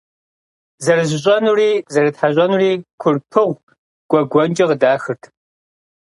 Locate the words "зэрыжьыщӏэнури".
0.83-1.71